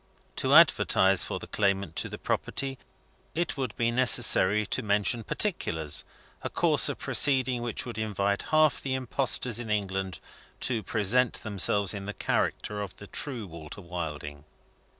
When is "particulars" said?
5.23-6.05